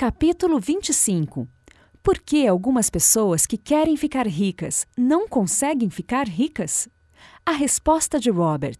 Capítulo 0.00 0.58
25 0.58 1.46
Por 2.02 2.20
que 2.20 2.46
algumas 2.46 2.88
pessoas 2.88 3.44
que 3.44 3.58
querem 3.58 3.98
ficar 3.98 4.26
ricas 4.26 4.86
não 4.96 5.28
conseguem 5.28 5.90
ficar 5.90 6.26
ricas? 6.26 6.88
A 7.44 7.52
resposta 7.52 8.18
de 8.18 8.30
Robert. 8.30 8.78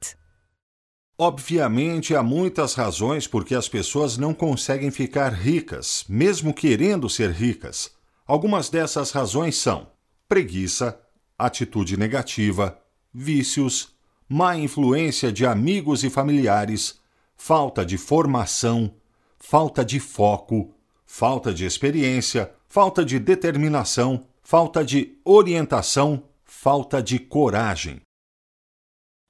Obviamente, 1.19 2.15
há 2.15 2.23
muitas 2.23 2.73
razões 2.73 3.27
por 3.27 3.45
que 3.45 3.55
as 3.55 3.69
pessoas 3.69 4.17
não 4.17 4.33
conseguem 4.33 4.91
ficar 4.91 5.35
ricas, 5.35 6.07
mesmo 6.09 6.55
querendo 6.55 7.07
ser 7.07 7.33
ricas. 7.33 7.91
Algumas 8.27 8.71
dessas 8.71 9.11
razões 9.11 9.59
são 9.59 9.89
preguiça, 10.27 10.99
atitude 11.39 11.99
negativa, 11.99 12.81
vícios, 13.13 13.95
má 14.27 14.57
influência 14.57 15.31
de 15.31 15.45
amigos 15.45 16.03
e 16.03 16.09
familiares, 16.09 16.99
falta 17.37 17.85
de 17.85 17.99
formação, 17.99 18.95
falta 19.39 19.85
de 19.85 20.01
foco, 20.01 20.80
falta 21.13 21.53
de 21.53 21.67
experiência, 21.67 22.55
falta 22.69 23.05
de 23.05 23.19
determinação, 23.19 24.29
falta 24.43 24.85
de 24.85 25.19
orientação, 25.25 26.23
falta 26.45 27.03
de 27.03 27.19
coragem. 27.19 28.01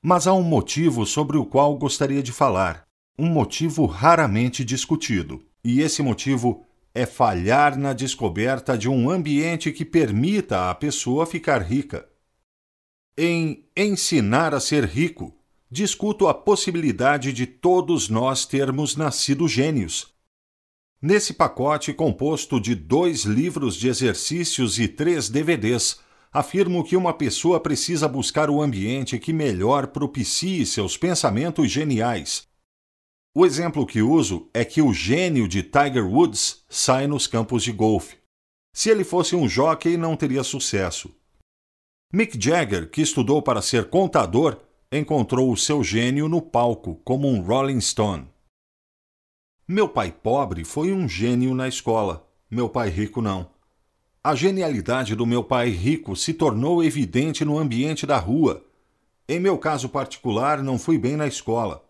Mas 0.05 0.27
há 0.27 0.35
um 0.35 0.43
motivo 0.43 1.07
sobre 1.07 1.38
o 1.38 1.45
qual 1.45 1.77
gostaria 1.79 2.23
de 2.23 2.33
falar, 2.33 2.87
um 3.19 3.27
motivo 3.27 3.87
raramente 3.87 4.62
discutido, 4.62 5.43
e 5.65 5.80
esse 5.80 6.02
motivo 6.02 6.66
é 6.95 7.07
falhar 7.07 7.79
na 7.79 7.95
descoberta 7.95 8.77
de 8.77 8.88
um 8.88 9.09
ambiente 9.09 9.73
que 9.73 9.85
permita 9.85 10.69
à 10.69 10.74
pessoa 10.74 11.24
ficar 11.24 11.62
rica. 11.62 12.07
Em 13.16 13.65
Ensinar 13.74 14.55
a 14.55 14.60
Ser 14.60 14.85
Rico, 14.85 15.35
discuto 15.71 16.29
a 16.29 16.35
possibilidade 16.35 17.33
de 17.33 17.47
todos 17.47 18.10
nós 18.10 18.45
termos 18.45 18.97
nascido 18.97 19.49
gênios. 19.49 20.20
Nesse 21.02 21.32
pacote 21.32 21.95
composto 21.95 22.60
de 22.60 22.74
dois 22.74 23.24
livros 23.24 23.74
de 23.74 23.88
exercícios 23.88 24.78
e 24.78 24.86
três 24.86 25.30
DVDs, 25.30 25.98
afirmo 26.30 26.84
que 26.84 26.95
uma 26.95 27.15
pessoa 27.15 27.59
precisa 27.59 28.07
buscar 28.07 28.51
o 28.51 28.60
ambiente 28.60 29.18
que 29.18 29.32
melhor 29.32 29.87
propicie 29.87 30.66
seus 30.66 30.98
pensamentos 30.98 31.70
geniais. 31.70 32.46
O 33.34 33.46
exemplo 33.46 33.87
que 33.87 34.02
uso 34.02 34.51
é 34.52 34.62
que 34.62 34.82
o 34.82 34.92
gênio 34.92 35.48
de 35.48 35.62
Tiger 35.62 36.07
Woods 36.07 36.65
sai 36.68 37.07
nos 37.07 37.26
campos 37.26 37.62
de 37.62 37.73
golfe. 37.73 38.18
Se 38.74 38.90
ele 38.90 39.02
fosse 39.02 39.35
um 39.35 39.48
jockey, 39.48 39.96
não 39.96 40.16
teria 40.16 40.45
sucesso. 40.45 41.10
Mick 42.12 42.38
Jagger, 42.38 42.90
que 42.90 43.01
estudou 43.01 43.40
para 43.40 43.62
ser 43.62 43.88
contador, 43.88 44.59
encontrou 44.92 45.51
o 45.51 45.57
seu 45.57 45.82
gênio 45.82 46.29
no 46.29 46.42
palco, 46.42 47.01
como 47.04 47.26
um 47.26 47.40
Rolling 47.40 47.80
Stone. 47.80 48.29
Meu 49.73 49.88
pai 49.88 50.10
pobre 50.10 50.65
foi 50.65 50.93
um 50.93 51.09
gênio 51.09 51.54
na 51.54 51.68
escola, 51.68 52.26
meu 52.51 52.68
pai 52.68 52.88
rico 52.88 53.23
não. 53.23 53.51
A 54.21 54.35
genialidade 54.35 55.15
do 55.15 55.24
meu 55.24 55.45
pai 55.45 55.68
rico 55.68 56.16
se 56.16 56.35
tornou 56.35 56.82
evidente 56.82 57.45
no 57.45 57.57
ambiente 57.57 58.04
da 58.04 58.18
rua. 58.18 58.65
Em 59.29 59.38
meu 59.38 59.57
caso 59.57 59.88
particular, 59.88 60.60
não 60.60 60.76
fui 60.76 60.98
bem 60.98 61.16
na 61.16 61.29
escola. 61.29 61.85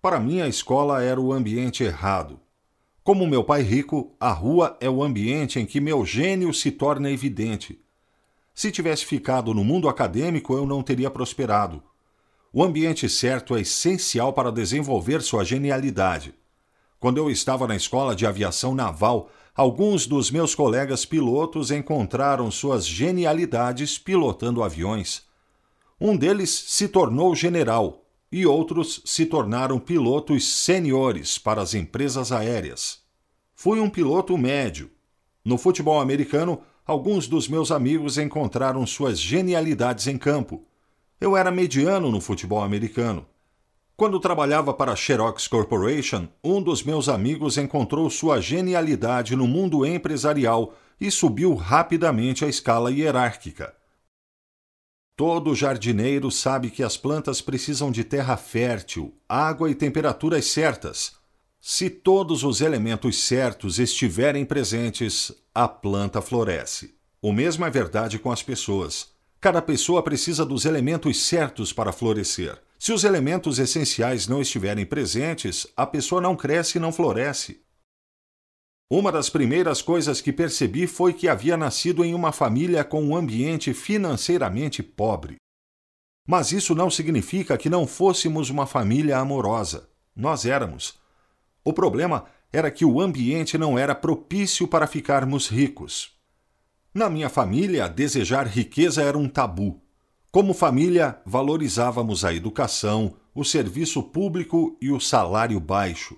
Para 0.00 0.18
mim, 0.18 0.40
a 0.40 0.48
escola 0.48 1.02
era 1.02 1.20
o 1.20 1.30
ambiente 1.30 1.84
errado. 1.84 2.40
Como 3.04 3.26
meu 3.26 3.44
pai 3.44 3.60
rico, 3.60 4.16
a 4.18 4.32
rua 4.32 4.74
é 4.80 4.88
o 4.88 5.04
ambiente 5.04 5.60
em 5.60 5.66
que 5.66 5.78
meu 5.78 6.06
gênio 6.06 6.54
se 6.54 6.70
torna 6.70 7.10
evidente. 7.10 7.78
Se 8.54 8.70
tivesse 8.70 9.04
ficado 9.04 9.52
no 9.52 9.62
mundo 9.62 9.90
acadêmico, 9.90 10.54
eu 10.54 10.64
não 10.64 10.82
teria 10.82 11.10
prosperado. 11.10 11.82
O 12.50 12.64
ambiente 12.64 13.10
certo 13.10 13.54
é 13.54 13.60
essencial 13.60 14.32
para 14.32 14.50
desenvolver 14.50 15.20
sua 15.20 15.44
genialidade. 15.44 16.34
Quando 16.98 17.18
eu 17.18 17.30
estava 17.30 17.66
na 17.66 17.76
escola 17.76 18.16
de 18.16 18.26
aviação 18.26 18.74
naval, 18.74 19.30
alguns 19.54 20.06
dos 20.06 20.30
meus 20.30 20.54
colegas 20.54 21.04
pilotos 21.04 21.70
encontraram 21.70 22.50
suas 22.50 22.86
genialidades 22.86 23.98
pilotando 23.98 24.62
aviões. 24.62 25.24
Um 26.00 26.16
deles 26.16 26.50
se 26.50 26.88
tornou 26.88 27.34
general 27.34 28.02
e 28.30 28.46
outros 28.46 29.00
se 29.04 29.24
tornaram 29.26 29.78
pilotos 29.78 30.46
seniores 30.46 31.38
para 31.38 31.62
as 31.62 31.74
empresas 31.74 32.32
aéreas. 32.32 33.00
Fui 33.54 33.80
um 33.80 33.88
piloto 33.88 34.36
médio. 34.36 34.90
No 35.44 35.56
futebol 35.56 36.00
americano, 36.00 36.60
alguns 36.84 37.26
dos 37.26 37.48
meus 37.48 37.70
amigos 37.70 38.18
encontraram 38.18 38.86
suas 38.86 39.18
genialidades 39.18 40.06
em 40.06 40.18
campo. 40.18 40.64
Eu 41.20 41.36
era 41.36 41.50
mediano 41.50 42.10
no 42.10 42.20
futebol 42.20 42.62
americano. 42.62 43.26
Quando 43.96 44.20
trabalhava 44.20 44.74
para 44.74 44.92
a 44.92 44.96
Xerox 44.96 45.48
Corporation, 45.48 46.28
um 46.44 46.60
dos 46.60 46.82
meus 46.82 47.08
amigos 47.08 47.56
encontrou 47.56 48.10
sua 48.10 48.42
genialidade 48.42 49.34
no 49.34 49.46
mundo 49.46 49.86
empresarial 49.86 50.74
e 51.00 51.10
subiu 51.10 51.54
rapidamente 51.54 52.44
a 52.44 52.48
escala 52.48 52.92
hierárquica. 52.92 53.74
Todo 55.16 55.54
jardineiro 55.54 56.30
sabe 56.30 56.70
que 56.70 56.82
as 56.82 56.98
plantas 56.98 57.40
precisam 57.40 57.90
de 57.90 58.04
terra 58.04 58.36
fértil, 58.36 59.14
água 59.26 59.70
e 59.70 59.74
temperaturas 59.74 60.44
certas. 60.44 61.14
Se 61.58 61.88
todos 61.88 62.44
os 62.44 62.60
elementos 62.60 63.24
certos 63.24 63.78
estiverem 63.78 64.44
presentes, 64.44 65.32
a 65.54 65.66
planta 65.66 66.20
floresce. 66.20 66.94
O 67.22 67.32
mesmo 67.32 67.64
é 67.64 67.70
verdade 67.70 68.18
com 68.18 68.30
as 68.30 68.42
pessoas. 68.42 69.08
Cada 69.40 69.62
pessoa 69.62 70.02
precisa 70.02 70.44
dos 70.44 70.66
elementos 70.66 71.16
certos 71.22 71.72
para 71.72 71.92
florescer. 71.92 72.65
Se 72.86 72.92
os 72.92 73.02
elementos 73.02 73.58
essenciais 73.58 74.28
não 74.28 74.40
estiverem 74.40 74.86
presentes, 74.86 75.66
a 75.76 75.84
pessoa 75.84 76.20
não 76.20 76.36
cresce 76.36 76.78
e 76.78 76.80
não 76.80 76.92
floresce. 76.92 77.60
Uma 78.88 79.10
das 79.10 79.28
primeiras 79.28 79.82
coisas 79.82 80.20
que 80.20 80.32
percebi 80.32 80.86
foi 80.86 81.12
que 81.12 81.28
havia 81.28 81.56
nascido 81.56 82.04
em 82.04 82.14
uma 82.14 82.30
família 82.30 82.84
com 82.84 83.02
um 83.02 83.16
ambiente 83.16 83.74
financeiramente 83.74 84.84
pobre. 84.84 85.34
Mas 86.28 86.52
isso 86.52 86.76
não 86.76 86.88
significa 86.88 87.58
que 87.58 87.68
não 87.68 87.88
fôssemos 87.88 88.50
uma 88.50 88.68
família 88.68 89.18
amorosa. 89.18 89.90
Nós 90.14 90.46
éramos. 90.46 90.96
O 91.64 91.72
problema 91.72 92.26
era 92.52 92.70
que 92.70 92.84
o 92.84 93.00
ambiente 93.00 93.58
não 93.58 93.76
era 93.76 93.96
propício 93.96 94.68
para 94.68 94.86
ficarmos 94.86 95.48
ricos. 95.48 96.16
Na 96.94 97.10
minha 97.10 97.28
família, 97.28 97.88
desejar 97.88 98.46
riqueza 98.46 99.02
era 99.02 99.18
um 99.18 99.28
tabu. 99.28 99.82
Como 100.36 100.52
família, 100.52 101.18
valorizávamos 101.24 102.22
a 102.22 102.34
educação, 102.34 103.14
o 103.34 103.42
serviço 103.42 104.02
público 104.02 104.76
e 104.82 104.90
o 104.90 105.00
salário 105.00 105.58
baixo. 105.58 106.14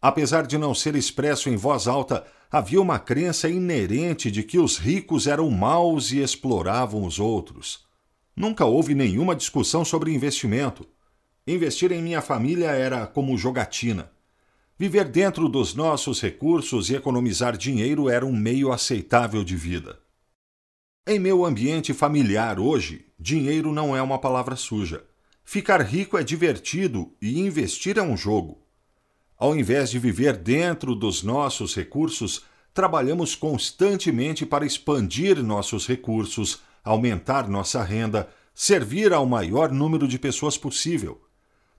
Apesar 0.00 0.46
de 0.46 0.56
não 0.56 0.74
ser 0.74 0.96
expresso 0.96 1.50
em 1.50 1.56
voz 1.56 1.86
alta, 1.86 2.24
havia 2.50 2.80
uma 2.80 2.98
crença 2.98 3.50
inerente 3.50 4.30
de 4.30 4.42
que 4.42 4.58
os 4.58 4.78
ricos 4.78 5.26
eram 5.26 5.50
maus 5.50 6.12
e 6.12 6.22
exploravam 6.22 7.04
os 7.04 7.20
outros. 7.20 7.84
Nunca 8.34 8.64
houve 8.64 8.94
nenhuma 8.94 9.36
discussão 9.36 9.84
sobre 9.84 10.14
investimento. 10.14 10.88
Investir 11.46 11.92
em 11.92 12.00
minha 12.00 12.22
família 12.22 12.70
era 12.70 13.06
como 13.06 13.36
jogatina. 13.36 14.10
Viver 14.78 15.04
dentro 15.04 15.46
dos 15.46 15.74
nossos 15.74 16.22
recursos 16.22 16.88
e 16.88 16.94
economizar 16.94 17.54
dinheiro 17.58 18.08
era 18.08 18.24
um 18.24 18.34
meio 18.34 18.72
aceitável 18.72 19.44
de 19.44 19.56
vida. 19.58 20.00
Em 21.06 21.18
meu 21.18 21.44
ambiente 21.44 21.92
familiar 21.92 22.60
hoje, 22.60 23.11
dinheiro 23.22 23.72
não 23.72 23.96
é 23.96 24.02
uma 24.02 24.18
palavra 24.18 24.56
suja. 24.56 25.04
Ficar 25.44 25.80
rico 25.80 26.18
é 26.18 26.24
divertido 26.24 27.12
e 27.22 27.38
investir 27.38 27.96
é 27.96 28.02
um 28.02 28.16
jogo. 28.16 28.58
Ao 29.38 29.56
invés 29.56 29.90
de 29.90 29.98
viver 29.98 30.36
dentro 30.36 30.94
dos 30.94 31.22
nossos 31.22 31.74
recursos, 31.74 32.42
trabalhamos 32.74 33.36
constantemente 33.36 34.44
para 34.44 34.66
expandir 34.66 35.42
nossos 35.42 35.86
recursos, 35.86 36.60
aumentar 36.82 37.48
nossa 37.48 37.82
renda, 37.82 38.28
servir 38.54 39.12
ao 39.12 39.24
maior 39.24 39.70
número 39.70 40.08
de 40.08 40.18
pessoas 40.18 40.58
possível. 40.58 41.22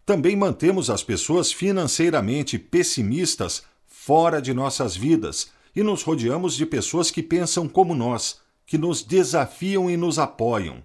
Também 0.06 0.36
mantemos 0.36 0.90
as 0.90 1.04
pessoas 1.04 1.52
financeiramente 1.52 2.58
pessimistas 2.58 3.64
fora 3.86 4.42
de 4.42 4.54
nossas 4.54 4.96
vidas 4.96 5.52
e 5.76 5.84
nos 5.84 6.04
rodeamos 6.04 6.56
de 6.56 6.66
pessoas 6.66 7.12
que 7.12 7.24
pensam 7.24 7.68
como 7.68 7.94
nós 7.94 8.42
que 8.66 8.78
nos 8.78 9.04
desafiam 9.04 9.90
e 9.90 9.98
nos 9.98 10.18
apoiam. 10.18 10.84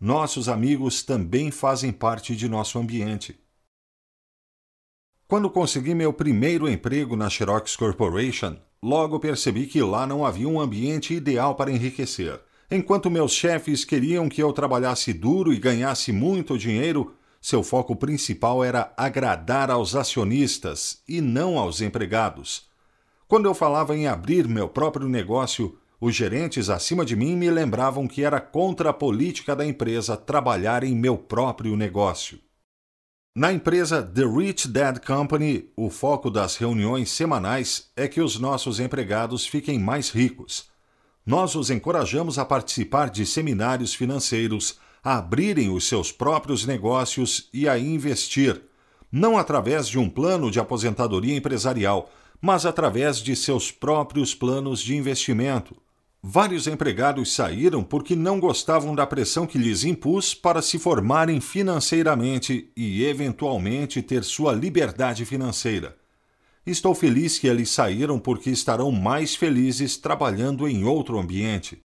Nossos 0.00 0.48
amigos 0.48 1.02
também 1.02 1.50
fazem 1.50 1.90
parte 1.90 2.36
de 2.36 2.48
nosso 2.48 2.78
ambiente. 2.78 3.36
Quando 5.26 5.50
consegui 5.50 5.92
meu 5.92 6.12
primeiro 6.12 6.68
emprego 6.68 7.16
na 7.16 7.28
Xerox 7.28 7.74
Corporation, 7.74 8.56
logo 8.80 9.18
percebi 9.18 9.66
que 9.66 9.82
lá 9.82 10.06
não 10.06 10.24
havia 10.24 10.48
um 10.48 10.60
ambiente 10.60 11.14
ideal 11.14 11.56
para 11.56 11.72
enriquecer. 11.72 12.40
Enquanto 12.70 13.10
meus 13.10 13.32
chefes 13.32 13.84
queriam 13.84 14.28
que 14.28 14.40
eu 14.40 14.52
trabalhasse 14.52 15.12
duro 15.12 15.52
e 15.52 15.58
ganhasse 15.58 16.12
muito 16.12 16.56
dinheiro, 16.56 17.14
seu 17.40 17.64
foco 17.64 17.96
principal 17.96 18.62
era 18.62 18.92
agradar 18.96 19.68
aos 19.68 19.96
acionistas 19.96 21.02
e 21.08 21.20
não 21.20 21.58
aos 21.58 21.80
empregados. 21.80 22.68
Quando 23.26 23.46
eu 23.46 23.54
falava 23.54 23.96
em 23.96 24.06
abrir 24.06 24.46
meu 24.46 24.68
próprio 24.68 25.08
negócio, 25.08 25.76
os 26.00 26.14
gerentes 26.14 26.70
acima 26.70 27.04
de 27.04 27.16
mim 27.16 27.36
me 27.36 27.50
lembravam 27.50 28.06
que 28.06 28.22
era 28.22 28.40
contra 28.40 28.90
a 28.90 28.94
política 28.94 29.56
da 29.56 29.66
empresa 29.66 30.16
trabalhar 30.16 30.84
em 30.84 30.94
meu 30.94 31.18
próprio 31.18 31.76
negócio. 31.76 32.38
Na 33.34 33.52
empresa 33.52 34.02
The 34.02 34.24
Rich 34.24 34.68
Dad 34.68 34.98
Company, 34.98 35.70
o 35.76 35.90
foco 35.90 36.30
das 36.30 36.56
reuniões 36.56 37.10
semanais 37.10 37.90
é 37.96 38.08
que 38.08 38.20
os 38.20 38.38
nossos 38.38 38.80
empregados 38.80 39.46
fiquem 39.46 39.78
mais 39.78 40.10
ricos. 40.10 40.68
Nós 41.24 41.54
os 41.54 41.70
encorajamos 41.70 42.38
a 42.38 42.44
participar 42.44 43.10
de 43.10 43.26
seminários 43.26 43.94
financeiros, 43.94 44.78
a 45.04 45.18
abrirem 45.18 45.70
os 45.70 45.86
seus 45.86 46.10
próprios 46.10 46.66
negócios 46.66 47.48
e 47.52 47.68
a 47.68 47.78
investir, 47.78 48.60
não 49.10 49.38
através 49.38 49.86
de 49.88 49.98
um 49.98 50.08
plano 50.08 50.50
de 50.50 50.58
aposentadoria 50.58 51.36
empresarial, 51.36 52.10
mas 52.40 52.64
através 52.64 53.18
de 53.18 53.34
seus 53.36 53.70
próprios 53.70 54.34
planos 54.34 54.80
de 54.80 54.96
investimento. 54.96 55.76
Vários 56.22 56.66
empregados 56.66 57.32
saíram 57.32 57.82
porque 57.82 58.16
não 58.16 58.40
gostavam 58.40 58.94
da 58.94 59.06
pressão 59.06 59.46
que 59.46 59.56
lhes 59.56 59.84
impus 59.84 60.34
para 60.34 60.60
se 60.60 60.78
formarem 60.78 61.40
financeiramente 61.40 62.72
e, 62.76 63.04
eventualmente, 63.04 64.02
ter 64.02 64.24
sua 64.24 64.52
liberdade 64.52 65.24
financeira. 65.24 65.96
Estou 66.66 66.94
feliz 66.94 67.38
que 67.38 67.46
eles 67.46 67.70
saíram 67.70 68.18
porque 68.18 68.50
estarão 68.50 68.90
mais 68.90 69.36
felizes 69.36 69.96
trabalhando 69.96 70.66
em 70.68 70.84
outro 70.84 71.18
ambiente. 71.18 71.78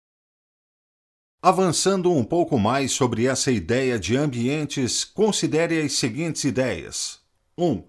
Avançando 1.43 2.13
um 2.13 2.23
pouco 2.23 2.59
mais 2.59 2.93
sobre 2.93 3.27
essa 3.27 3.51
ideia 3.51 3.99
de 3.99 4.17
ambientes, 4.17 5.05
considere 5.05 5.81
as 5.81 5.95
seguintes 5.95 6.45
ideias: 6.45 7.19
1. 7.59 7.65
Um, 7.65 7.85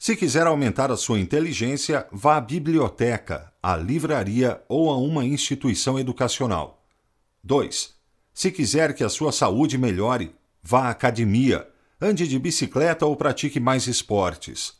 se 0.00 0.16
quiser 0.16 0.46
aumentar 0.46 0.90
a 0.90 0.96
sua 0.96 1.20
inteligência, 1.20 2.06
vá 2.10 2.38
à 2.38 2.40
biblioteca, 2.40 3.52
à 3.62 3.76
livraria 3.76 4.58
ou 4.66 4.88
a 4.88 4.96
uma 4.96 5.26
instituição 5.26 5.98
educacional. 5.98 6.82
2. 7.44 7.92
Se 8.32 8.50
quiser 8.50 8.94
que 8.94 9.04
a 9.04 9.10
sua 9.10 9.30
saúde 9.30 9.76
melhore, 9.76 10.34
vá 10.62 10.86
à 10.86 10.88
academia, 10.88 11.68
ande 12.00 12.26
de 12.26 12.38
bicicleta 12.38 13.04
ou 13.04 13.14
pratique 13.14 13.60
mais 13.60 13.86
esportes. 13.86 14.72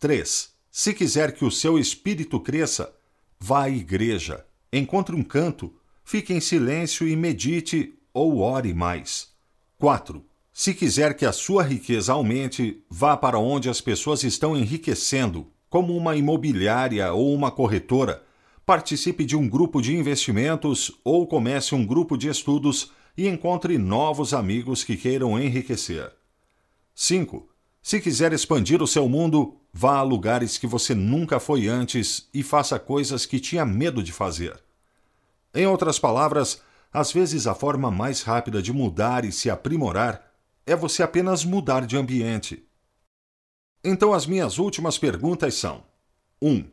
3. 0.00 0.50
Se 0.72 0.92
quiser 0.92 1.36
que 1.36 1.44
o 1.44 1.50
seu 1.50 1.78
espírito 1.78 2.40
cresça, 2.40 2.92
vá 3.38 3.66
à 3.66 3.70
igreja, 3.70 4.44
encontre 4.72 5.14
um 5.14 5.22
canto, 5.22 5.72
fique 6.04 6.34
em 6.34 6.40
silêncio 6.40 7.06
e 7.06 7.14
medite 7.14 7.96
ou 8.12 8.38
ore 8.38 8.74
mais. 8.74 9.28
4. 9.78 10.31
Se 10.52 10.74
quiser 10.74 11.14
que 11.14 11.24
a 11.24 11.32
sua 11.32 11.62
riqueza 11.62 12.12
aumente, 12.12 12.84
vá 12.88 13.16
para 13.16 13.38
onde 13.38 13.70
as 13.70 13.80
pessoas 13.80 14.22
estão 14.22 14.54
enriquecendo, 14.54 15.46
como 15.70 15.96
uma 15.96 16.14
imobiliária 16.14 17.10
ou 17.12 17.32
uma 17.32 17.50
corretora. 17.50 18.22
Participe 18.66 19.24
de 19.24 19.34
um 19.34 19.48
grupo 19.48 19.80
de 19.80 19.96
investimentos 19.96 20.92
ou 21.02 21.26
comece 21.26 21.74
um 21.74 21.86
grupo 21.86 22.18
de 22.18 22.28
estudos 22.28 22.92
e 23.16 23.26
encontre 23.26 23.78
novos 23.78 24.34
amigos 24.34 24.84
que 24.84 24.94
queiram 24.94 25.40
enriquecer. 25.40 26.12
5. 26.94 27.48
Se 27.82 27.98
quiser 27.98 28.34
expandir 28.34 28.82
o 28.82 28.86
seu 28.86 29.08
mundo, 29.08 29.56
vá 29.72 29.96
a 29.96 30.02
lugares 30.02 30.58
que 30.58 30.66
você 30.66 30.94
nunca 30.94 31.40
foi 31.40 31.66
antes 31.66 32.28
e 32.32 32.42
faça 32.42 32.78
coisas 32.78 33.24
que 33.24 33.40
tinha 33.40 33.64
medo 33.64 34.02
de 34.02 34.12
fazer. 34.12 34.62
Em 35.54 35.66
outras 35.66 35.98
palavras, 35.98 36.60
às 36.92 37.10
vezes 37.10 37.46
a 37.46 37.54
forma 37.54 37.90
mais 37.90 38.20
rápida 38.22 38.60
de 38.60 38.72
mudar 38.72 39.24
e 39.24 39.32
se 39.32 39.48
aprimorar 39.48 40.31
é 40.66 40.76
você 40.76 41.02
apenas 41.02 41.44
mudar 41.44 41.86
de 41.86 41.96
ambiente. 41.96 42.64
Então, 43.84 44.12
as 44.12 44.26
minhas 44.26 44.58
últimas 44.58 44.98
perguntas 44.98 45.54
são: 45.54 45.82
1. 46.40 46.50
Um, 46.50 46.64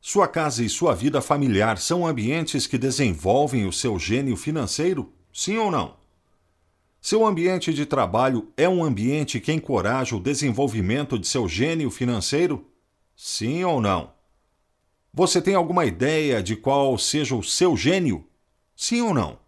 sua 0.00 0.28
casa 0.28 0.62
e 0.62 0.68
sua 0.68 0.94
vida 0.94 1.20
familiar 1.22 1.78
são 1.78 2.06
ambientes 2.06 2.66
que 2.66 2.76
desenvolvem 2.76 3.66
o 3.66 3.72
seu 3.72 3.98
gênio 3.98 4.36
financeiro? 4.36 5.10
Sim 5.32 5.56
ou 5.56 5.70
não? 5.70 5.96
Seu 7.00 7.26
ambiente 7.26 7.72
de 7.72 7.84
trabalho 7.84 8.52
é 8.56 8.68
um 8.68 8.84
ambiente 8.84 9.40
que 9.40 9.52
encoraja 9.52 10.14
o 10.14 10.20
desenvolvimento 10.20 11.18
de 11.18 11.26
seu 11.26 11.48
gênio 11.48 11.90
financeiro? 11.90 12.66
Sim 13.16 13.64
ou 13.64 13.80
não? 13.80 14.12
Você 15.12 15.40
tem 15.40 15.54
alguma 15.54 15.84
ideia 15.84 16.42
de 16.42 16.54
qual 16.56 16.98
seja 16.98 17.34
o 17.34 17.42
seu 17.42 17.76
gênio? 17.76 18.26
Sim 18.76 19.00
ou 19.02 19.14
não? 19.14 19.38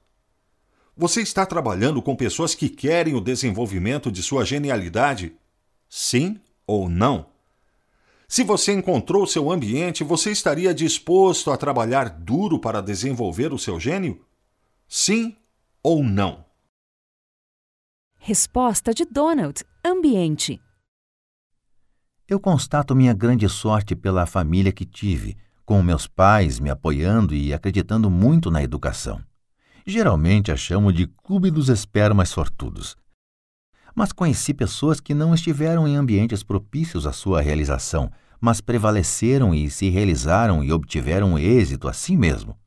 Você 0.99 1.21
está 1.21 1.45
trabalhando 1.45 2.01
com 2.01 2.17
pessoas 2.17 2.55
que 2.55 2.71
querem 2.71 3.15
o 3.15 3.21
desenvolvimento 3.21 4.11
de 4.11 4.23
sua 4.23 4.47
genialidade? 4.47 5.37
Sim 5.91 6.41
ou 6.67 6.89
não? 6.89 7.27
Se 8.27 8.43
você 8.43 8.73
encontrou 8.73 9.27
seu 9.27 9.51
ambiente, 9.51 10.03
você 10.03 10.31
estaria 10.31 10.73
disposto 10.73 11.51
a 11.51 11.57
trabalhar 11.59 12.09
duro 12.09 12.59
para 12.59 12.81
desenvolver 12.81 13.53
o 13.53 13.59
seu 13.59 13.79
gênio? 13.79 14.25
Sim 14.89 15.37
ou 15.83 16.03
não? 16.03 16.47
Resposta 18.19 18.95
de 18.95 19.05
Donald: 19.05 19.63
Ambiente. 19.85 20.59
Eu 22.27 22.41
constato 22.41 22.97
minha 22.97 23.13
grande 23.13 23.47
sorte 23.51 23.95
pela 23.95 24.25
família 24.25 24.73
que 24.73 24.87
tive, 24.87 25.37
com 25.63 25.83
meus 25.83 26.07
pais 26.07 26.59
me 26.59 26.71
apoiando 26.71 27.35
e 27.35 27.53
acreditando 27.53 28.11
muito 28.11 28.51
na 28.51 28.63
educação 28.63 29.23
geralmente 29.87 30.51
a 30.51 30.57
chamo 30.57 30.93
de 30.93 31.07
Clube 31.07 31.49
dos 31.49 31.69
Espermas 31.69 32.29
Sortudos. 32.29 32.97
Mas 33.95 34.13
conheci 34.13 34.53
pessoas 34.53 34.99
que 34.99 35.15
não 35.15 35.33
estiveram 35.33 35.87
em 35.87 35.95
ambientes 35.95 36.43
propícios 36.43 37.07
à 37.07 37.13
sua 37.13 37.41
realização, 37.41 38.11
mas 38.41 38.61
prevaleceram 38.61 39.55
e 39.55 39.71
se 39.71 39.89
realizaram 39.89 40.65
e 40.65 40.73
obtiveram 40.73 41.39
êxito 41.39 41.87
assim 41.87 42.17
mesmo. 42.17 42.59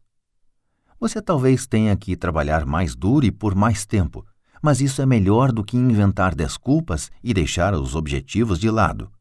Você 0.97 1.21
talvez 1.21 1.67
tenha 1.67 1.95
que 1.95 2.15
trabalhar 2.15 2.65
mais 2.65 2.95
duro 2.95 3.25
e 3.25 3.31
por 3.31 3.53
mais 3.53 3.85
tempo, 3.85 4.25
mas 4.61 4.79
isso 4.79 5.01
é 5.01 5.05
melhor 5.05 5.51
do 5.51 5.63
que 5.63 5.75
inventar 5.75 6.33
desculpas 6.33 7.11
e 7.21 7.33
deixar 7.33 7.73
os 7.73 7.95
objetivos 7.95 8.57
de 8.57 8.71
lado. 8.71 9.11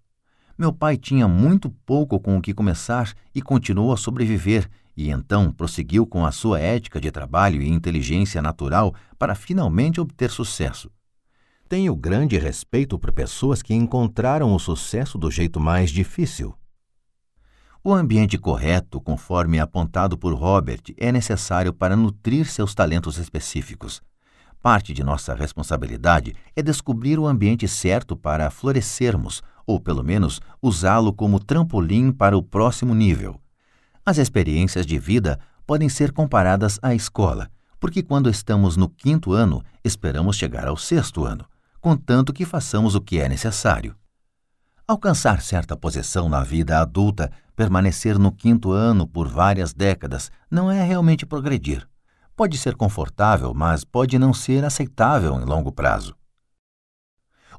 Meu 0.56 0.72
pai 0.72 0.96
tinha 0.96 1.28
muito 1.28 1.68
pouco 1.84 2.18
com 2.18 2.36
o 2.36 2.40
que 2.40 2.54
começar 2.54 3.12
e 3.34 3.42
continuou 3.42 3.92
a 3.92 3.96
sobreviver, 3.96 4.68
e 4.98 5.10
então 5.10 5.52
prosseguiu 5.52 6.04
com 6.04 6.26
a 6.26 6.32
sua 6.32 6.58
ética 6.58 7.00
de 7.00 7.08
trabalho 7.12 7.62
e 7.62 7.68
inteligência 7.68 8.42
natural 8.42 8.92
para 9.16 9.36
finalmente 9.36 10.00
obter 10.00 10.28
sucesso. 10.28 10.90
Tenho 11.68 11.94
grande 11.94 12.36
respeito 12.36 12.98
por 12.98 13.12
pessoas 13.12 13.62
que 13.62 13.72
encontraram 13.72 14.52
o 14.52 14.58
sucesso 14.58 15.16
do 15.16 15.30
jeito 15.30 15.60
mais 15.60 15.90
difícil. 15.90 16.52
O 17.84 17.94
ambiente 17.94 18.36
correto, 18.36 19.00
conforme 19.00 19.60
apontado 19.60 20.18
por 20.18 20.34
Robert, 20.34 20.82
é 20.96 21.12
necessário 21.12 21.72
para 21.72 21.94
nutrir 21.94 22.46
seus 22.46 22.74
talentos 22.74 23.18
específicos. 23.18 24.02
Parte 24.60 24.92
de 24.92 25.04
nossa 25.04 25.32
responsabilidade 25.32 26.34
é 26.56 26.62
descobrir 26.62 27.20
o 27.20 27.26
ambiente 27.28 27.68
certo 27.68 28.16
para 28.16 28.50
florescermos, 28.50 29.44
ou 29.64 29.78
pelo 29.78 30.02
menos 30.02 30.40
usá-lo 30.60 31.12
como 31.12 31.38
trampolim 31.38 32.10
para 32.10 32.36
o 32.36 32.42
próximo 32.42 32.96
nível. 32.96 33.40
As 34.08 34.16
experiências 34.16 34.86
de 34.86 34.98
vida 34.98 35.38
podem 35.66 35.86
ser 35.86 36.12
comparadas 36.12 36.78
à 36.80 36.94
escola, 36.94 37.50
porque 37.78 38.02
quando 38.02 38.30
estamos 38.30 38.74
no 38.74 38.88
quinto 38.88 39.34
ano, 39.34 39.62
esperamos 39.84 40.34
chegar 40.34 40.66
ao 40.66 40.78
sexto 40.78 41.26
ano, 41.26 41.44
contanto 41.78 42.32
que 42.32 42.46
façamos 42.46 42.94
o 42.94 43.02
que 43.02 43.20
é 43.20 43.28
necessário. 43.28 43.94
Alcançar 44.86 45.42
certa 45.42 45.76
posição 45.76 46.26
na 46.26 46.42
vida 46.42 46.80
adulta, 46.80 47.30
permanecer 47.54 48.18
no 48.18 48.32
quinto 48.32 48.72
ano 48.72 49.06
por 49.06 49.28
várias 49.28 49.74
décadas, 49.74 50.30
não 50.50 50.70
é 50.70 50.82
realmente 50.82 51.26
progredir. 51.26 51.86
Pode 52.34 52.56
ser 52.56 52.76
confortável, 52.76 53.52
mas 53.52 53.84
pode 53.84 54.18
não 54.18 54.32
ser 54.32 54.64
aceitável 54.64 55.38
em 55.38 55.44
longo 55.44 55.70
prazo. 55.70 56.16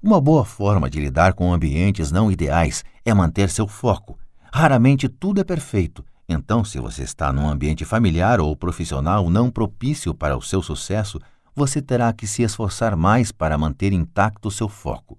Uma 0.01 0.20
boa 0.20 0.44
forma 0.44 0.89
de 0.89 1.00
lidar 1.00 1.34
com 1.34 1.53
ambientes 1.53 2.12
não 2.12 2.32
ideais 2.32 2.84
é 3.06 3.13
manter 3.13 3.51
seu 3.51 3.68
foco. 3.68 4.18
Raramente 4.51 5.08
tudo 5.08 5.39
é 5.39 5.44
perfeito, 5.44 6.03
então, 6.32 6.64
se 6.64 6.80
você 6.80 7.02
está 7.02 7.34
num 7.34 7.50
ambiente 7.50 7.84
familiar 7.84 8.40
ou 8.40 8.56
profissional 8.56 9.32
não 9.32 9.50
propício 9.50 10.14
para 10.14 10.38
o 10.38 10.42
seu 10.44 10.62
sucesso, 10.62 11.20
você 11.56 11.82
terá 11.82 12.14
que 12.14 12.28
se 12.28 12.44
esforçar 12.44 12.96
mais 12.96 13.32
para 13.32 13.58
manter 13.58 13.92
intacto 13.92 14.52
seu 14.52 14.70
foco. 14.70 15.18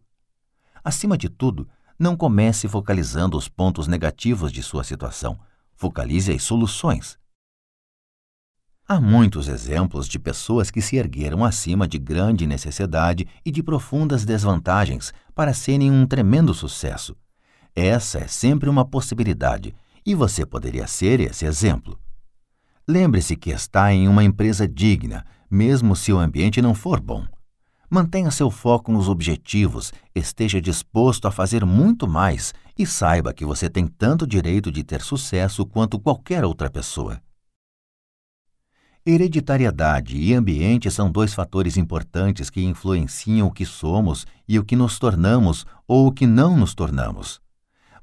Acima 0.85 1.19
de 1.19 1.29
tudo, 1.29 1.69
não 1.99 2.17
comece 2.17 2.69
focalizando 2.69 3.37
os 3.37 3.49
pontos 3.49 3.89
negativos 3.89 4.53
de 4.53 4.63
sua 4.63 4.85
situação. 4.85 5.37
Focalize 5.75 6.33
as 6.33 6.45
soluções. 6.45 7.19
Há 8.87 9.01
muitos 9.01 9.49
exemplos 9.49 10.07
de 10.07 10.19
pessoas 10.19 10.71
que 10.71 10.81
se 10.81 10.97
ergueram 10.97 11.45
acima 11.45 11.89
de 11.89 11.99
grande 11.99 12.47
necessidade 12.47 13.27
e 13.45 13.51
de 13.51 13.65
profundas 13.65 14.25
desvantagens 14.25 15.13
para 15.35 15.53
serem 15.53 15.91
um 15.91 16.07
tremendo 16.07 16.55
sucesso. 16.55 17.17
Essa 17.75 18.19
é 18.19 18.27
sempre 18.29 18.69
uma 18.69 18.85
possibilidade 18.85 19.75
e 20.05 20.15
você 20.15 20.45
poderia 20.47 20.87
ser 20.87 21.21
esse 21.21 21.45
exemplo. 21.45 21.99
Lembre-se 22.87 23.37
que 23.37 23.51
está 23.51 23.93
em 23.93 24.09
uma 24.09 24.25
empresa 24.25 24.67
digna, 24.67 25.25
mesmo 25.51 25.95
se 25.95 26.13
o 26.13 26.19
ambiente 26.19 26.61
não 26.61 26.75
for 26.75 27.01
bom. 27.01 27.25
Mantenha 27.89 28.31
seu 28.31 28.51
foco 28.51 28.93
nos 28.93 29.09
objetivos, 29.09 29.93
esteja 30.15 30.61
disposto 30.61 31.27
a 31.27 31.31
fazer 31.33 31.65
muito 31.65 32.07
mais 32.07 32.55
e 32.79 32.87
saiba 32.87 33.35
que 33.35 33.45
você 33.45 33.69
tem 33.69 33.87
tanto 33.87 34.27
direito 34.27 34.71
de 34.71 34.85
ter 34.85 35.03
sucesso 35.03 35.67
quanto 35.67 35.99
qualquer 35.99 36.45
outra 36.45 36.71
pessoa. 36.71 37.21
Hereditariedade 39.05 40.17
e 40.17 40.35
ambiente 40.35 40.91
são 40.91 41.11
dois 41.11 41.35
fatores 41.35 41.77
importantes 41.77 42.51
que 42.51 42.63
influenciam 42.63 43.49
o 43.49 43.53
que 43.53 43.65
somos 43.65 44.27
e 44.47 44.59
o 44.59 44.65
que 44.65 44.77
nos 44.77 44.99
tornamos 44.99 45.67
ou 45.89 46.07
o 46.07 46.13
que 46.13 46.27
não 46.27 46.57
nos 46.57 46.75
tornamos. 46.75 47.41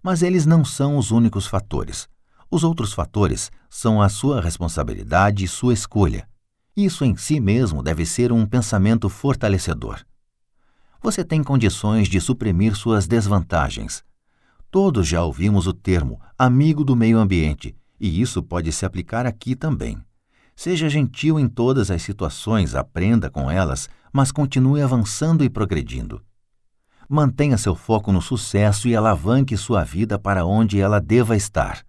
Mas 0.02 0.22
eles 0.22 0.46
não 0.46 0.64
são 0.64 0.98
os 0.98 1.12
únicos 1.12 1.48
fatores. 1.48 2.08
Os 2.50 2.64
outros 2.64 2.94
fatores 2.94 3.52
são 3.70 4.02
a 4.02 4.10
sua 4.10 4.42
responsabilidade 4.42 5.44
e 5.44 5.48
sua 5.48 5.74
escolha. 5.74 6.28
Isso 6.76 7.04
em 7.04 7.16
si 7.16 7.40
mesmo 7.40 7.82
deve 7.82 8.06
ser 8.06 8.32
um 8.32 8.46
pensamento 8.46 9.10
fortalecedor. 9.10 10.06
Você 11.02 11.24
tem 11.24 11.44
condições 11.44 12.08
de 12.08 12.22
suprimir 12.22 12.76
suas 12.76 13.08
desvantagens. 13.08 14.04
Todos 14.70 15.08
já 15.08 15.24
ouvimos 15.24 15.68
o 15.68 15.74
termo 15.74 16.20
amigo 16.38 16.84
do 16.84 16.96
meio 16.96 17.18
ambiente, 17.18 17.76
e 18.00 18.22
isso 18.22 18.44
pode 18.44 18.72
se 18.72 18.86
aplicar 18.86 19.26
aqui 19.26 19.56
também. 19.56 19.98
Seja 20.56 20.90
gentil 20.90 21.40
em 21.40 21.48
todas 21.48 21.92
as 21.92 22.02
situações, 22.02 22.76
aprenda 22.76 23.30
com 23.30 23.50
elas, 23.50 23.90
mas 24.12 24.32
continue 24.32 24.82
avançando 24.82 25.44
e 25.44 25.50
progredindo. 25.50 26.22
Mantenha 27.10 27.58
seu 27.58 27.74
foco 27.74 28.12
no 28.12 28.22
sucesso 28.22 28.86
e 28.88 28.96
alavanque 28.96 29.56
sua 29.56 29.82
vida 29.82 30.20
para 30.20 30.46
onde 30.46 30.82
ela 30.82 31.00
deva 31.00 31.38
estar. 31.38 31.86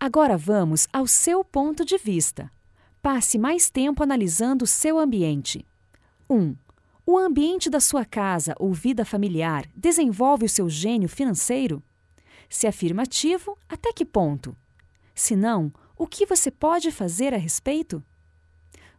Agora 0.00 0.38
vamos 0.38 0.88
ao 0.90 1.06
seu 1.06 1.44
ponto 1.44 1.84
de 1.84 1.98
vista. 1.98 2.50
Passe 3.02 3.38
mais 3.38 3.68
tempo 3.68 4.02
analisando 4.02 4.64
o 4.64 4.66
seu 4.66 4.98
ambiente. 4.98 5.66
1. 6.30 6.34
Um, 6.34 6.56
o 7.04 7.18
ambiente 7.18 7.68
da 7.68 7.78
sua 7.78 8.06
casa 8.06 8.54
ou 8.58 8.72
vida 8.72 9.04
familiar 9.04 9.66
desenvolve 9.76 10.46
o 10.46 10.48
seu 10.48 10.68
gênio 10.68 11.08
financeiro? 11.08 11.82
Se 12.48 12.66
afirmativo, 12.66 13.58
até 13.68 13.92
que 13.92 14.04
ponto? 14.04 14.56
Se 15.14 15.36
não, 15.36 15.70
o 15.96 16.06
que 16.06 16.24
você 16.24 16.50
pode 16.50 16.90
fazer 16.90 17.34
a 17.34 17.38
respeito? 17.38 18.02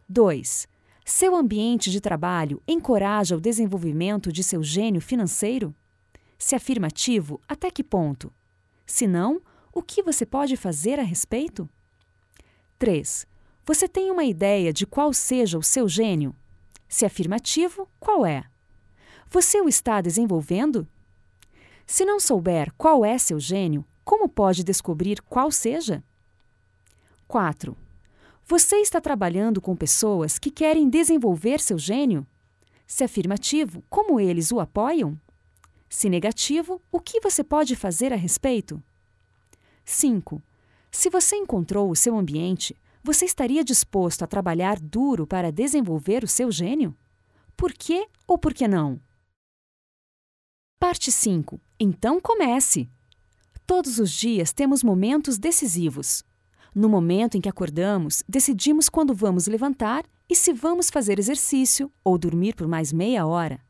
2. 0.08 0.68
Seu 1.10 1.34
ambiente 1.34 1.90
de 1.90 2.02
trabalho 2.02 2.62
encoraja 2.68 3.34
o 3.34 3.40
desenvolvimento 3.40 4.30
de 4.30 4.44
seu 4.44 4.62
gênio 4.62 5.00
financeiro? 5.00 5.74
Se 6.38 6.54
afirmativo, 6.54 7.40
até 7.48 7.70
que 7.70 7.82
ponto? 7.82 8.30
Se 8.84 9.06
não, 9.06 9.40
o 9.72 9.82
que 9.82 10.02
você 10.02 10.26
pode 10.26 10.54
fazer 10.54 11.00
a 11.00 11.02
respeito? 11.02 11.66
3. 12.78 13.26
Você 13.64 13.88
tem 13.88 14.10
uma 14.10 14.24
ideia 14.24 14.70
de 14.70 14.86
qual 14.86 15.14
seja 15.14 15.56
o 15.56 15.62
seu 15.62 15.88
gênio? 15.88 16.36
Se 16.86 17.06
afirmativo, 17.06 17.88
qual 17.98 18.26
é? 18.26 18.44
Você 19.30 19.62
o 19.62 19.68
está 19.68 20.02
desenvolvendo? 20.02 20.86
Se 21.86 22.04
não 22.04 22.20
souber 22.20 22.70
qual 22.76 23.02
é 23.02 23.16
seu 23.16 23.40
gênio, 23.40 23.82
como 24.04 24.28
pode 24.28 24.62
descobrir 24.62 25.22
qual 25.22 25.50
seja? 25.50 26.04
4. 27.26 27.74
Você 28.50 28.76
está 28.76 28.98
trabalhando 28.98 29.60
com 29.60 29.76
pessoas 29.76 30.38
que 30.38 30.50
querem 30.50 30.88
desenvolver 30.88 31.60
seu 31.60 31.76
gênio? 31.76 32.26
Se 32.86 33.04
afirmativo, 33.04 33.84
como 33.90 34.18
eles 34.18 34.50
o 34.50 34.58
apoiam? 34.58 35.20
Se 35.86 36.08
negativo, 36.08 36.80
o 36.90 36.98
que 36.98 37.20
você 37.20 37.44
pode 37.44 37.76
fazer 37.76 38.10
a 38.10 38.16
respeito? 38.16 38.82
5. 39.84 40.42
Se 40.90 41.10
você 41.10 41.36
encontrou 41.36 41.90
o 41.90 41.94
seu 41.94 42.16
ambiente, 42.16 42.74
você 43.04 43.26
estaria 43.26 43.62
disposto 43.62 44.22
a 44.22 44.26
trabalhar 44.26 44.80
duro 44.80 45.26
para 45.26 45.52
desenvolver 45.52 46.24
o 46.24 46.28
seu 46.28 46.50
gênio? 46.50 46.96
Por 47.54 47.74
quê 47.74 48.08
ou 48.26 48.38
por 48.38 48.54
que 48.54 48.66
não? 48.66 48.98
Parte 50.80 51.12
5. 51.12 51.60
Então 51.78 52.18
comece! 52.18 52.88
Todos 53.66 53.98
os 53.98 54.10
dias 54.10 54.54
temos 54.54 54.82
momentos 54.82 55.36
decisivos. 55.36 56.24
No 56.74 56.88
momento 56.88 57.36
em 57.36 57.40
que 57.40 57.48
acordamos, 57.48 58.22
decidimos 58.28 58.88
quando 58.88 59.14
vamos 59.14 59.46
levantar 59.46 60.04
e 60.28 60.34
se 60.34 60.52
vamos 60.52 60.90
fazer 60.90 61.18
exercício 61.18 61.90
ou 62.04 62.18
dormir 62.18 62.54
por 62.54 62.66
mais 62.66 62.92
meia 62.92 63.26
hora. 63.26 63.60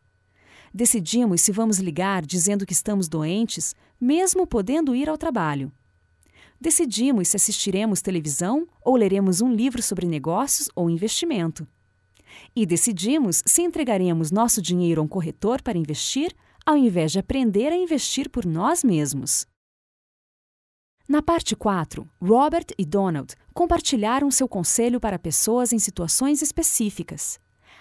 Decidimos 0.73 1.41
se 1.41 1.53
vamos 1.53 1.79
ligar 1.79 2.27
dizendo 2.27 2.67
que 2.67 2.73
estamos 2.73 3.09
doentes, 3.09 3.75
mesmo 4.01 4.47
podendo 4.47 4.95
ir 4.95 5.09
ao 5.09 5.17
trabalho 5.17 5.73
decidimos 6.61 7.29
se 7.29 7.37
assistiremos 7.37 8.03
televisão 8.03 8.67
ou 8.85 8.97
leremos 8.97 9.41
um 9.41 9.53
livro 9.53 9.83
sobre 9.83 10.07
negócios 10.07 10.69
ou 10.75 10.91
investimento. 10.91 11.67
E 12.55 12.67
decidimos 12.67 13.43
se 13.47 13.63
entregaremos 13.63 14.31
nosso 14.31 14.61
dinheiro 14.61 15.01
a 15.01 15.05
um 15.05 15.09
corretor 15.09 15.63
para 15.63 15.79
investir, 15.79 16.35
ao 16.67 16.77
invés 16.77 17.13
de 17.13 17.19
aprender 17.19 17.73
a 17.73 17.77
investir 17.77 18.29
por 18.29 18.45
nós 18.45 18.85
mesmos. 18.85 19.47
Na 21.09 21.23
parte 21.23 21.57
4, 21.57 22.07
Robert 22.21 22.67
e 22.77 22.85
Donald 22.85 23.35
compartilharam 23.55 24.31
seu 24.31 24.47
conselho 24.47 25.01
para 25.01 25.19
pessoas 25.19 25.73
em 25.73 25.79
situações 25.79 26.43
específicas. 26.43 27.41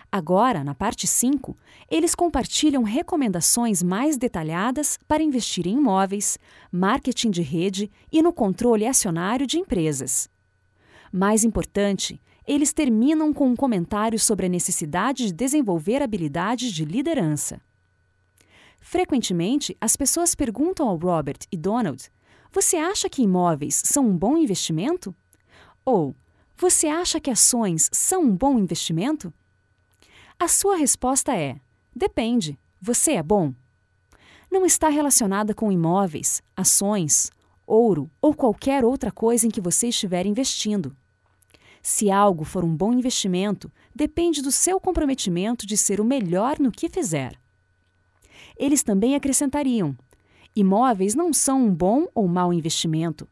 Agora, 0.10 0.63
na 0.63 0.74
parte 0.74 1.05
5, 1.05 1.57
eles 1.91 2.15
compartilham 2.15 2.84
recomendações 2.84 3.84
mais 3.84 4.17
detalhadas 4.17 4.98
para 5.05 5.22
investir 5.22 5.67
em 5.67 5.74
imóveis, 5.74 6.39
marketing 6.72 7.29
de 7.29 7.41
rede 7.41 7.91
e 8.10 8.22
no 8.22 8.31
controle 8.31 8.88
acionário 8.88 9.46
de 9.46 9.60
empresas. 9.60 10.29
Mais 11.12 11.43
importante, 11.43 12.22
eles 12.48 12.72
terminam 12.72 13.34
com 13.34 13.50
um 13.50 13.57
comentário 13.57 14.17
sobre 14.17 14.46
a 14.46 14.50
necessidade 14.50 15.25
de 15.25 15.34
desenvolver 15.34 16.01
habilidades 16.01 16.72
de 16.72 16.86
liderança. 16.86 17.60
Frequentemente, 18.79 19.75
as 19.81 19.98
pessoas 19.98 20.34
perguntam 20.34 20.88
ao 20.88 20.96
Robert 20.96 21.39
e 21.51 21.57
Donald: 21.57 22.10
Você 22.51 22.77
acha 22.77 23.09
que 23.09 23.21
imóveis 23.21 23.81
são 23.83 24.05
um 24.07 24.17
bom 24.17 24.37
investimento? 24.37 25.13
Ou 25.85 26.15
Você 26.55 26.87
acha 26.87 27.19
que 27.19 27.29
ações 27.29 27.89
são 27.93 28.23
um 28.23 28.35
bom 28.35 28.57
investimento? 28.57 29.31
A 30.39 30.47
sua 30.47 30.75
resposta 30.75 31.35
é: 31.35 31.59
depende. 31.95 32.57
Você 32.81 33.13
é 33.13 33.23
bom? 33.23 33.53
Não 34.49 34.65
está 34.65 34.87
relacionada 34.89 35.53
com 35.53 35.71
imóveis, 35.71 36.41
ações, 36.55 37.31
ouro 37.65 38.09
ou 38.21 38.33
qualquer 38.33 38.85
outra 38.85 39.11
coisa 39.11 39.45
em 39.45 39.49
que 39.49 39.59
você 39.59 39.89
estiver 39.89 40.25
investindo. 40.25 40.95
Se 41.81 42.09
algo 42.09 42.43
for 42.43 42.63
um 42.63 42.75
bom 42.75 42.91
investimento, 42.93 43.71
depende 43.93 44.41
do 44.41 44.51
seu 44.51 44.79
comprometimento 44.79 45.65
de 45.65 45.77
ser 45.77 45.99
o 46.01 46.05
melhor 46.05 46.59
no 46.59 46.71
que 46.71 46.89
fizer. 46.89 47.39
Eles 48.57 48.83
também 48.83 49.15
acrescentariam: 49.15 49.95
imóveis 50.59 51.13
não 51.13 51.31
são 51.31 51.67
um 51.67 51.73
bom 51.73 52.07
ou 52.15 52.27
mau 52.27 52.51
investimento. 52.51 53.27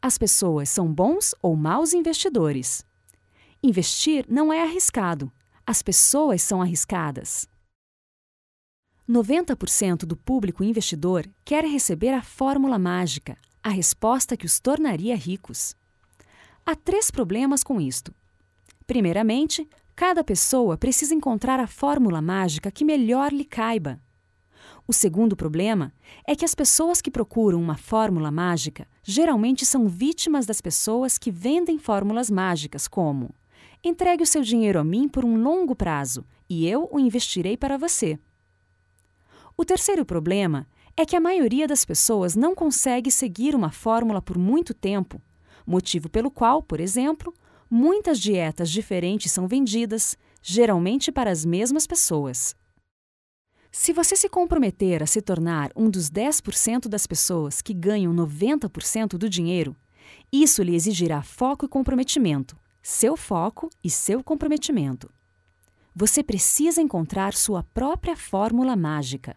As 0.00 0.16
pessoas 0.16 0.70
são 0.70 0.92
bons 0.92 1.34
ou 1.42 1.54
maus 1.54 1.92
investidores. 1.92 2.84
Investir 3.62 4.24
não 4.28 4.50
é 4.50 4.62
arriscado, 4.62 5.30
as 5.66 5.82
pessoas 5.82 6.40
são 6.40 6.62
arriscadas. 6.62 7.46
90% 9.08 10.06
do 10.06 10.16
público 10.16 10.64
investidor 10.64 11.28
quer 11.44 11.64
receber 11.64 12.10
a 12.14 12.22
fórmula 12.22 12.78
mágica, 12.78 13.36
a 13.62 13.68
resposta 13.68 14.36
que 14.36 14.46
os 14.46 14.58
tornaria 14.58 15.16
ricos. 15.16 15.76
Há 16.64 16.74
três 16.74 17.10
problemas 17.10 17.62
com 17.62 17.80
isto. 17.80 18.14
Primeiramente, 18.86 19.68
cada 19.94 20.24
pessoa 20.24 20.78
precisa 20.78 21.14
encontrar 21.14 21.60
a 21.60 21.66
fórmula 21.66 22.22
mágica 22.22 22.70
que 22.70 22.84
melhor 22.84 23.32
lhe 23.32 23.44
caiba. 23.44 24.00
O 24.90 24.92
segundo 24.92 25.36
problema 25.36 25.92
é 26.26 26.34
que 26.34 26.44
as 26.44 26.52
pessoas 26.52 27.00
que 27.00 27.12
procuram 27.12 27.62
uma 27.62 27.76
fórmula 27.76 28.28
mágica 28.28 28.88
geralmente 29.04 29.64
são 29.64 29.86
vítimas 29.86 30.46
das 30.46 30.60
pessoas 30.60 31.16
que 31.16 31.30
vendem 31.30 31.78
fórmulas 31.78 32.28
mágicas, 32.28 32.88
como 32.88 33.32
Entregue 33.84 34.24
o 34.24 34.26
seu 34.26 34.42
dinheiro 34.42 34.80
a 34.80 34.82
mim 34.82 35.08
por 35.08 35.24
um 35.24 35.40
longo 35.40 35.76
prazo 35.76 36.26
e 36.48 36.66
eu 36.66 36.88
o 36.90 36.98
investirei 36.98 37.56
para 37.56 37.78
você. 37.78 38.18
O 39.56 39.64
terceiro 39.64 40.04
problema 40.04 40.66
é 40.96 41.06
que 41.06 41.14
a 41.14 41.20
maioria 41.20 41.68
das 41.68 41.84
pessoas 41.84 42.34
não 42.34 42.52
consegue 42.52 43.12
seguir 43.12 43.54
uma 43.54 43.70
fórmula 43.70 44.20
por 44.20 44.36
muito 44.36 44.74
tempo, 44.74 45.22
motivo 45.64 46.08
pelo 46.08 46.32
qual, 46.32 46.64
por 46.64 46.80
exemplo, 46.80 47.32
muitas 47.70 48.18
dietas 48.18 48.68
diferentes 48.68 49.30
são 49.30 49.46
vendidas, 49.46 50.18
geralmente 50.42 51.12
para 51.12 51.30
as 51.30 51.44
mesmas 51.44 51.86
pessoas. 51.86 52.58
Se 53.72 53.92
você 53.92 54.16
se 54.16 54.28
comprometer 54.28 55.00
a 55.00 55.06
se 55.06 55.22
tornar 55.22 55.70
um 55.76 55.88
dos 55.88 56.10
10% 56.10 56.88
das 56.88 57.06
pessoas 57.06 57.62
que 57.62 57.72
ganham 57.72 58.12
90% 58.12 59.10
do 59.16 59.28
dinheiro, 59.28 59.76
isso 60.32 60.60
lhe 60.60 60.74
exigirá 60.74 61.22
foco 61.22 61.66
e 61.66 61.68
comprometimento, 61.68 62.56
seu 62.82 63.16
foco 63.16 63.70
e 63.82 63.88
seu 63.88 64.24
comprometimento. 64.24 65.08
Você 65.94 66.22
precisa 66.22 66.82
encontrar 66.82 67.32
sua 67.32 67.62
própria 67.62 68.16
fórmula 68.16 68.74
mágica. 68.74 69.36